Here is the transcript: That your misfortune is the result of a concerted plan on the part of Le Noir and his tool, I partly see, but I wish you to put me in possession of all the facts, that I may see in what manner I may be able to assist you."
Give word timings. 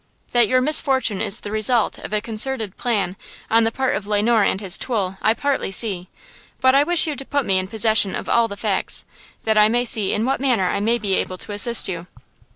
That 0.31 0.47
your 0.47 0.61
misfortune 0.61 1.21
is 1.21 1.41
the 1.41 1.51
result 1.51 1.99
of 1.99 2.11
a 2.11 2.21
concerted 2.21 2.75
plan 2.75 3.17
on 3.51 3.65
the 3.65 3.71
part 3.71 3.95
of 3.95 4.07
Le 4.07 4.19
Noir 4.23 4.41
and 4.41 4.59
his 4.59 4.79
tool, 4.79 5.19
I 5.21 5.35
partly 5.35 5.69
see, 5.71 6.09
but 6.59 6.73
I 6.73 6.81
wish 6.81 7.05
you 7.05 7.15
to 7.15 7.23
put 7.23 7.45
me 7.45 7.59
in 7.59 7.67
possession 7.67 8.15
of 8.15 8.27
all 8.27 8.47
the 8.47 8.57
facts, 8.57 9.05
that 9.43 9.59
I 9.59 9.69
may 9.69 9.85
see 9.85 10.11
in 10.11 10.25
what 10.25 10.41
manner 10.41 10.67
I 10.67 10.79
may 10.79 10.97
be 10.97 11.13
able 11.13 11.37
to 11.37 11.51
assist 11.51 11.87
you." 11.87 12.07